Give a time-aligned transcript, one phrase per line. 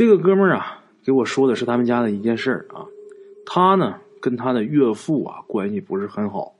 [0.00, 2.86] 这个哥们儿啊，给我说的是他们家的一件事儿啊。
[3.44, 6.54] 他呢，跟他的岳父啊关系不是很好，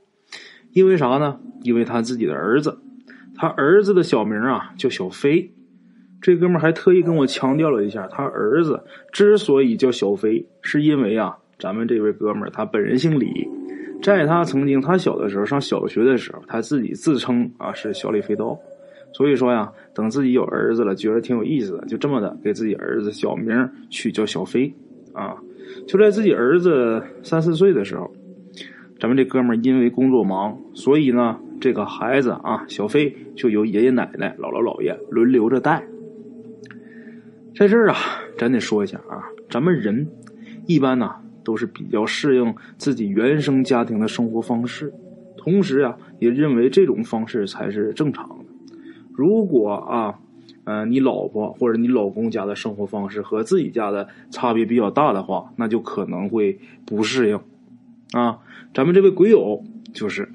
[0.75, 1.41] 因为啥呢？
[1.63, 2.77] 因为他自己的儿子，
[3.35, 5.51] 他儿子的小名啊叫小飞。
[6.21, 13.49] 这哥们儿还特意跟我强调了一下，他儿子之所以叫小飞，是因为啊，咱们这位哥们儿他本人姓李，
[14.03, 18.61] 在他曾经他小的时候上小学的时候，他自己自称啊是小李飞刀。
[19.13, 24.73] 所以说呀，等自己有儿子了，觉得挺有意思的，就这么的给自己儿子小名取叫小飞，
[25.13, 25.37] 啊，
[25.87, 28.11] 就在自己儿子三四岁的时候，
[28.99, 35.85] 咱们这哥们儿因为工作忙，所以呢，这个孩子啊，小飞就由爷爷奶奶、姥姥姥爷轮流着带。
[37.57, 37.97] 在这儿啊，
[38.39, 40.07] 咱得说一下啊，咱们人
[40.67, 41.11] 一般呢
[41.45, 44.93] 都是比较适应自己原生家庭的生活方式，
[45.37, 48.40] 同时啊，也认为这种方式才是正常。
[49.13, 50.19] 如果啊，
[50.65, 57.41] 呃，你老婆或者你老公家的生活方式和自己家的差别比较大的话，那就可能会不适应
[58.13, 58.39] 啊。
[58.73, 60.31] 咱们这位鬼友就是，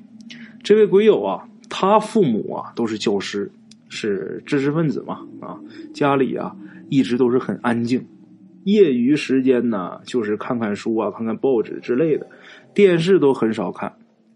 [0.63, 3.51] 这位鬼友啊，他父母啊都是教师，
[3.87, 5.59] 是知识分子嘛啊，
[5.93, 6.55] 家里啊
[6.89, 8.05] 一直都是很安静，
[8.65, 12.27] 业余时间呢就是看看书啊，看看报纸之类的，
[12.73, 13.93] 电视都很少看。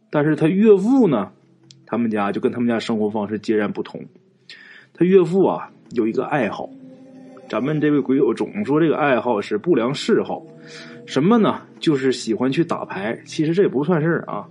[0.09, 1.31] 但是他岳父呢，
[1.85, 4.01] 他们家就跟他们家生活方式截然不同。
[4.99, 6.69] 他岳父啊有一个爱好，
[7.47, 10.43] 咱们这位鬼友总说这个爱好是不良嗜好，
[11.05, 11.61] 什么呢？
[11.79, 13.17] 就是喜欢去打牌。
[13.23, 14.45] 其实这也不算事啊，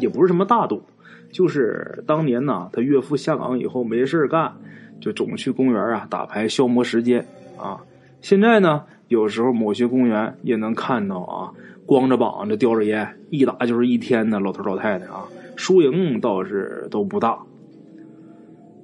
[0.00, 0.82] 也不是什么大赌，
[1.30, 4.52] 就是当年呢，他岳父下岗以后没事干，
[5.00, 7.24] 就总去公园啊打牌消磨时间
[7.56, 7.78] 啊。
[8.20, 11.52] 现在呢，有时候某些公园也能看到啊，
[11.86, 15.22] 光着膀子叼着烟，一打就是一天的老头老太太啊，
[15.54, 17.38] 输赢倒是都不大。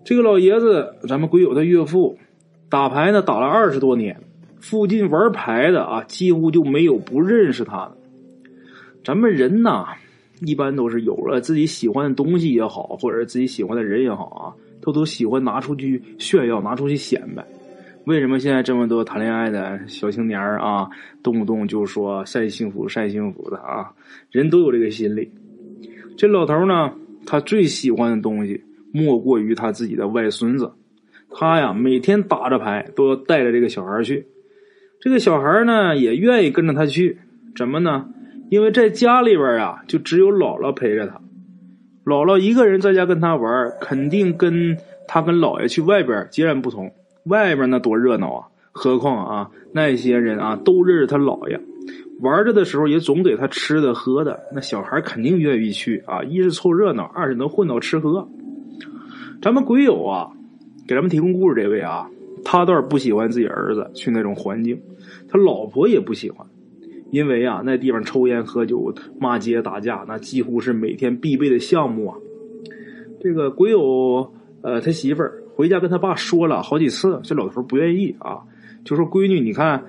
[0.05, 2.19] 这个老爷子，咱们鬼友的岳父，
[2.69, 4.21] 打牌呢打了二十多年，
[4.61, 7.97] 附近玩牌的啊，几乎就没有不认识他的。
[9.05, 9.87] 咱们人呐，
[10.41, 14.43] 一般都是有了自己喜欢的东西也好，或者是自己喜欢的人也好啊，
[14.81, 17.47] 都都喜欢拿出去炫耀，拿出去显摆。
[18.05, 20.91] 为什么现在这么多谈恋爱的小青年啊，
[21.23, 23.93] 动不动就说晒幸福、晒幸福的啊？
[24.33, 25.31] 人都有这个心理。
[26.17, 26.93] 这老头呢，
[27.25, 28.65] 他最喜欢的东西。
[28.93, 30.73] 莫过于他自己的外孙子，
[31.31, 34.27] 他呀每天打着牌都要带着这个小孩去，
[35.01, 37.19] 这个小孩呢也愿意跟着他去，
[37.57, 38.07] 怎么呢？
[38.51, 41.21] 因为在家里边啊，就只有姥姥陪着他，
[42.05, 44.77] 姥姥一个人在家跟他玩，肯定跟
[45.09, 46.93] 他跟姥爷去外边截然不同。
[47.25, 48.49] 外边那多热闹啊！
[48.73, 51.61] 何况啊，那些人啊都认识他姥爷，
[52.21, 56.23] 玩着的时候也总给他吃的喝的，那小孩肯定愿意去啊！
[56.25, 58.29] 一是凑热闹，二是能混到吃喝。
[59.43, 60.31] 咱们鬼友啊，
[60.87, 62.09] 给咱们提供故事这位啊，
[62.45, 64.81] 他倒是不喜欢自己儿子去那种环境，
[65.29, 66.47] 他老婆也不喜欢，
[67.11, 72.17] 因为啊，那地方抽烟喝酒、骂街打架，那几乎是每天必备的项目啊。
[73.21, 74.33] 这个鬼友
[74.63, 78.43] 呃，他媳妇儿回家跟他爸说了好几次，这老头不愿意啊，
[78.85, 79.83] 就说闺女，你看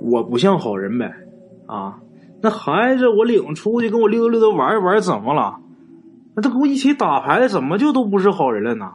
[0.00, 1.14] 我不像好人呗
[1.66, 2.00] 啊，
[2.40, 5.60] 那孩子我领出去跟我溜达溜达玩一玩，怎么了？
[6.36, 8.92] 那他跟我一起打牌的，怎么就都不是好人了呢？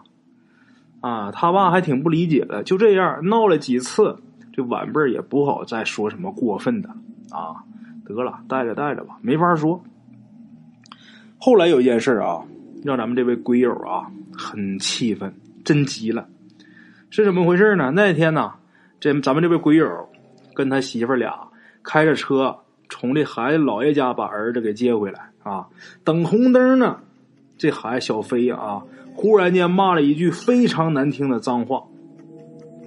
[1.00, 2.62] 啊，他爸还挺不理解的。
[2.62, 4.20] 就这样闹了几次，
[4.54, 6.90] 这晚辈也不好再说什么过分的
[7.32, 7.66] 啊。
[8.06, 9.84] 得了，带着带着吧，没法说。
[11.40, 12.44] 后来有一件事啊，
[12.84, 16.28] 让咱们这位鬼友啊很气愤，真急了。
[17.10, 17.90] 是怎么回事呢？
[17.96, 18.54] 那天呢，
[19.00, 19.90] 这咱们这位鬼友
[20.54, 21.48] 跟他媳妇俩
[21.82, 25.68] 开着车从这孩子姥爷家把儿子给接回来啊，
[26.04, 27.00] 等红灯呢。
[27.62, 28.82] 这孩子小飞啊，
[29.14, 31.84] 忽然间骂了一句非常难听的脏话。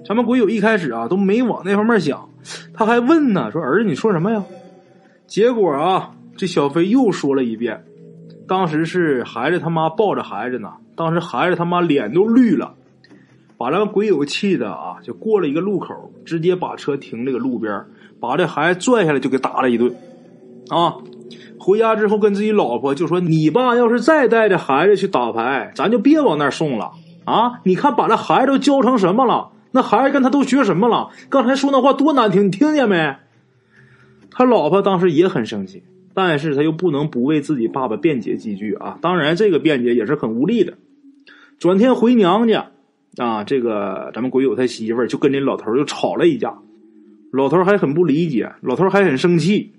[0.05, 2.27] 咱们鬼友一开始啊都没往那方面想，
[2.73, 4.43] 他还问呢，说儿子你说什么呀？
[5.27, 7.85] 结果啊，这小飞又说了一遍。
[8.49, 12.75] 当时是孩子他妈抱着孩子呢，当时孩子他妈脸都绿了，
[13.55, 17.81] 把咱们鬼友气的啊，就过了一个路口，直接把车停这个路边，
[18.19, 19.95] 把这孩子拽下来就给打了一顿，
[20.67, 20.97] 啊。
[21.65, 26.91] 回家之后跟自己老婆就说：“你爸要是再带着孩子去打牌，咱就别往那儿送了
[27.23, 27.59] 啊！
[27.63, 29.49] 你看把那孩子都教成什么了？
[29.71, 31.09] 那孩子跟他都学什么了？
[31.27, 33.15] 刚才说那话多难听，你听见没？”
[34.29, 35.81] 他老婆当时也很生气，
[36.13, 38.99] 但是他又不能不为自己爸爸辩解几句啊。
[39.01, 40.75] 当然，这个辩解也是很无力的。
[41.57, 42.67] 转天回娘家
[43.17, 46.59] 啊，这个咱们鬼友他媳妇就跟这老头又吵了一架，
[47.31, 49.71] 老头还很不理解，老头还很生气。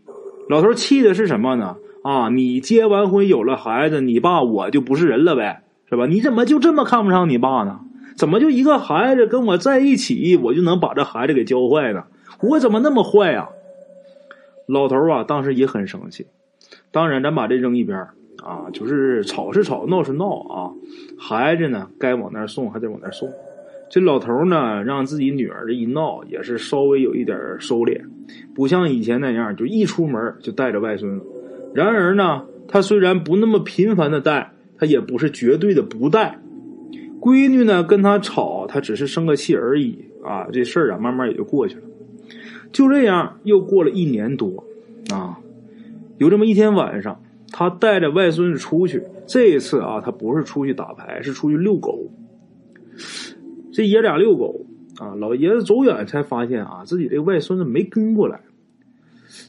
[0.48, 1.76] 老头气的是什么呢？
[2.02, 6.06] 啊，你结完婚有了孩子，你爸我就不是人了呗，是吧？
[6.06, 7.80] 你怎么就这么看不上你爸呢？
[8.16, 12.04] 怎么就一个孩子跟我在一起，我就能把这孩子给教坏呢？
[12.40, 13.48] 我怎么那么坏呀？
[14.66, 16.26] 老头啊，当时也很生气。
[16.92, 17.98] 当然，咱把这扔一边
[18.42, 20.70] 啊，就是吵是吵，闹是闹啊。
[21.18, 23.28] 孩子呢，该往那儿送还得往那儿送。
[23.88, 28.00] 这老头呢，让自己女儿这一闹，也是稍微有一点收敛，
[28.54, 31.24] 不像以前那样，就一出门就带着外孙子。
[31.72, 36.38] 然而呢，他虽然不那么频繁的带，他也不是绝对的不带。
[37.20, 40.48] 闺女呢，跟他吵，他只是生个气而已啊。
[40.52, 41.82] 这事儿啊，慢慢也就过去了。
[42.72, 44.64] 就这样，又过了一年多
[45.10, 45.38] 啊。
[46.18, 47.20] 有这么一天晚上，
[47.52, 49.02] 他带着外孙子出去。
[49.26, 52.10] 这一次啊，他不是出去打牌，是出去遛狗。
[53.76, 54.64] 这爷俩遛狗
[54.98, 58.40] 啊，老爷子走远才发现啊，自己这个外孙子没跟过来。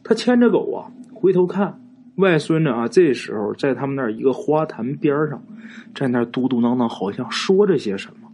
[0.03, 1.81] 他牵着狗啊，回头看
[2.17, 5.41] 外孙子啊，这时候在他们那一个花坛边上，
[5.95, 8.27] 在那嘟嘟囔囔，好像说着些什么。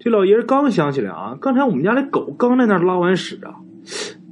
[0.00, 3.56] 这老爷子刚想起来啊，刚才我们家的狗刚在那拉完屎啊，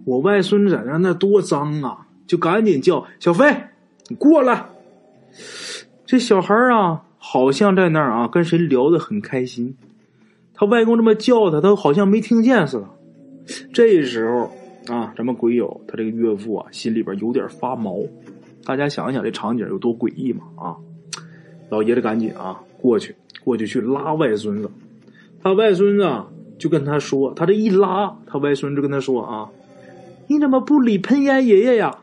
[0.07, 3.55] 我外孙子在那那多脏啊，就赶紧叫小飞，
[4.09, 4.65] 你过来。
[6.07, 9.77] 这小孩啊，好像在那儿啊，跟谁聊得很开心。
[10.57, 12.89] 他外公这么叫他，他好像没听见似的。
[13.73, 14.51] 这时候
[14.93, 17.99] 啊，咱们鬼友他这个岳父啊，心里边有点发毛。
[18.65, 20.45] 大家想一想这场景有多诡异嘛？
[20.57, 20.77] 啊，
[21.69, 23.15] 老爷子赶紧啊过去，
[23.45, 24.71] 过去去拉外孙子。
[25.43, 26.25] 他外孙子
[26.59, 29.49] 就跟他说，他这一拉，他外孙子跟他说啊
[30.27, 31.99] ：“你怎么不理喷烟爷爷呀？”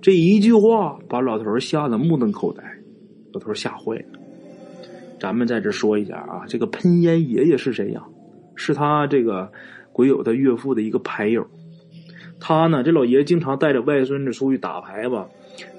[0.00, 2.62] 这一句话把老头吓得目瞪口呆，
[3.32, 4.21] 老头吓坏了。
[5.22, 8.02] 咱们在这说一下啊，这个喷烟爷爷是谁呀？
[8.56, 9.52] 是他这个
[9.92, 11.46] 鬼友的岳父的一个牌友。
[12.40, 15.28] 他呢，这老爷经常带着外孙子出去打牌吧。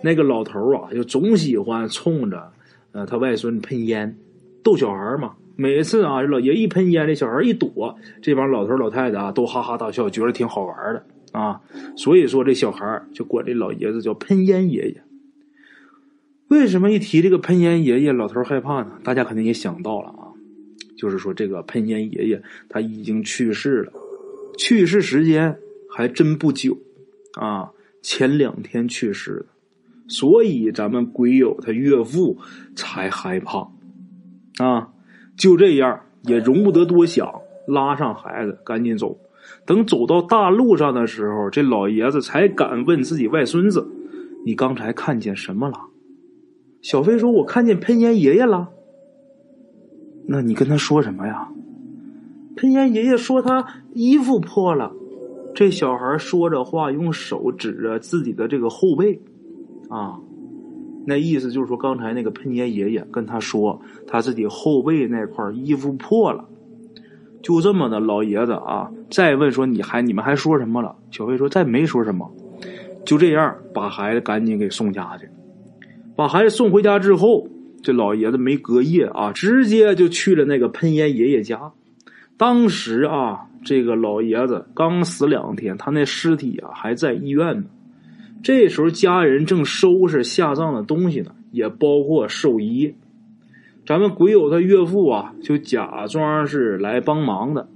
[0.01, 2.53] 那个老头啊，就总喜欢冲着
[2.93, 4.15] 呃他外孙喷烟，
[4.63, 5.33] 逗小孩嘛。
[5.57, 11.05] 每次啊，这老爷一喷烟，这小孩一躲，这帮老头老太太啊都哈哈大笑，觉得挺好玩的
[11.37, 11.59] 啊。
[11.97, 15.03] 所以说，这小孩就管这老爷子叫喷烟爷爷。
[16.49, 18.99] 为什么一提这个喷烟爷爷，老头害怕呢？
[19.03, 20.29] 大家肯定也想到了啊，
[20.97, 23.93] 就是说这个喷烟爷爷他已经去世了，
[24.57, 25.57] 去世时间
[25.89, 26.77] 还真不久
[27.39, 29.45] 啊，前两天去世的，
[30.07, 32.37] 所以咱们鬼友他岳父
[32.75, 33.67] 才害怕
[34.57, 34.89] 啊。
[35.35, 37.27] 就这样也容不得多想，
[37.67, 39.17] 拉上孩子赶紧走。
[39.65, 43.87] 等走到大路上的时候，这老爷子才敢问自己外孙子
[44.45, 45.77] ：“你刚才看见什么了？”
[46.83, 48.69] 小飞说：“我看见喷烟爷爷了。”
[50.27, 51.47] 那你跟他说什么呀？
[52.57, 54.91] 喷烟爷爷说他衣服破了。
[55.56, 59.19] 这小孩说着话，用手指着自己的这个后背，
[59.89, 60.19] 啊，
[61.06, 66.45] 那意思就是说，刚才那个喷烟爷爷跟他说，他自己后背那块衣服破了。
[67.41, 72.29] 就这么的，老爷子啊，再问说：“你还你们还说什么了？”小飞说：“再没说什么。”
[73.06, 75.29] 就这样，把孩子赶紧给送家去。
[76.15, 77.48] 把孩子送回家之后，
[77.81, 81.71] 这老爷子没隔夜啊，直接就去了那个喷烟爷爷家。
[82.38, 87.65] 当时啊，这个老爷子刚死两天，他那尸体啊还在医院呢。
[88.44, 92.93] 这时候家人正收拾下葬的东西呢，也包括寿衣。
[93.86, 97.67] 咱们鬼友他岳父啊，就假装是来帮忙的。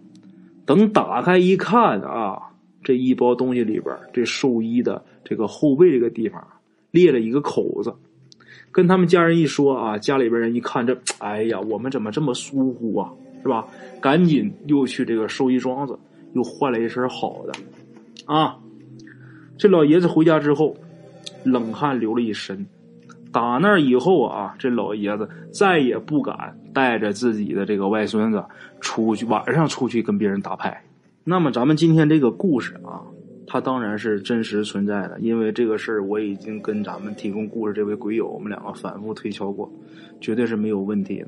[0.65, 2.51] 等打开一看啊，
[2.84, 6.46] 这一包东西里边，这寿衣的这个后背这个地方
[6.91, 7.94] 裂了一个口子。
[8.77, 13.10] 跟他们家人一说啊，家里边人一看这，哎呀，我们怎么这么疏忽啊，
[13.41, 13.65] 是吧？
[14.00, 15.98] 赶紧又去这个寿衣庄子，
[16.34, 17.53] 又换了一身好的，
[18.31, 18.55] 啊，
[19.57, 20.77] 这老爷子回家之后，
[21.43, 22.67] 冷汗流了一身。
[23.31, 28.46] 打那以后啊，这老爷子再也不敢带着自己的这个外孙子
[28.79, 30.84] 出去晚上出去跟别人打牌。
[31.24, 33.01] 那么咱们今天这个故事啊。
[33.50, 39.72] 它当然是真实存在的，因为这个事儿我已经跟咱们提供故事这位鬼友，我们两个反复推敲过，
[40.20, 41.27] 绝对是没有问题的。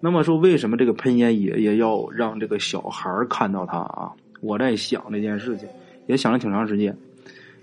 [0.00, 4.10] 那么说，为什么这个喷烟爷爷要让这个小孩看到他啊？
[4.40, 5.68] 我在想这件事情，
[6.08, 6.96] 也想了挺长时间。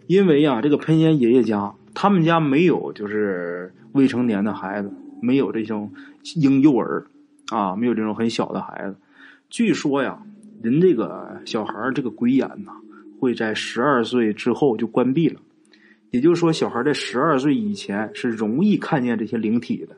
[0.08, 4.90] 因为呀，这个喷烟爷爷家，他们家没有就是未成年的孩子，
[5.22, 5.92] 没有这种
[6.36, 7.06] 婴幼儿
[7.52, 8.96] 啊，没有这种很小的孩子。
[9.50, 10.24] 据说呀，
[10.62, 12.72] 人这个小孩这个鬼眼呐。
[13.20, 15.40] 会在十二岁之后就关闭了，
[16.12, 19.96] 也就是说，小孩在十二岁以前是容易看见这些灵体的。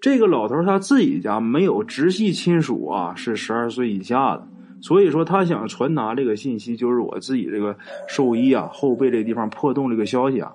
[0.00, 4.48] 这个老头他自己家没有直系亲属啊，是十二岁以下的，
[4.80, 7.76] 所以说他想传达这个信息，就是我自己这个
[8.08, 10.52] 寿衣啊后背这地方破洞这个消息啊，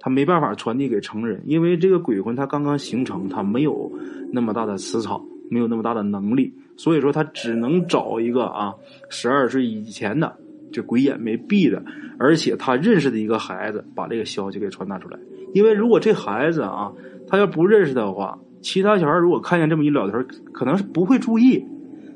[0.00, 3.92] 他没办法传递给成人，因为这个鬼魂他刚刚形成，他没有
[4.32, 8.72] 那么大的磁场，没有那么大的能力，所以说他只能找一个啊
[9.10, 10.34] 十二岁以前的。
[10.72, 11.82] 这鬼眼没闭的，
[12.18, 15.18] 而且他认识的一个孩子把这个消息给传达出来。
[15.54, 16.92] 因为如果这孩子啊，
[17.26, 20.18] 他要不认识的话，其他小孩如果看见这么一老头，
[20.52, 21.64] 可能是不会注意。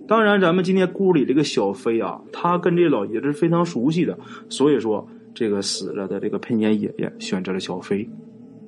[0.06, 4.18] 当然，咱们今天故事里这个小飞啊，他跟这老爷子是非常熟悉的，
[4.48, 8.08] 所以说这个死了的这个佩年爷爷选择了小飞，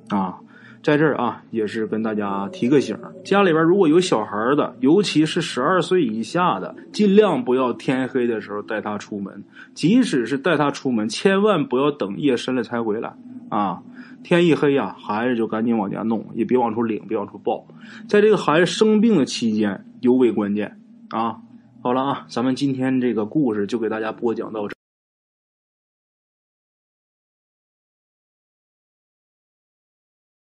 [0.09, 0.39] 啊。
[0.85, 9.43] 在这儿啊，也是跟大家提个醒家里边如果有小孩的，尤其是十二岁以下的，尽量不要天黑的时候带他出门。
[9.73, 13.15] 即使是带他出门，千万不要等夜深了才回来
[13.49, 13.81] 啊！
[14.23, 17.65] 天一黑呀，孩子就赶紧往家弄，也别往出领，别往出抱。
[18.07, 21.37] 在这个孩子生病的期间，尤为关键啊！
[21.81, 24.74] 好了啊，咱们今天这个故事就给大家播讲到这。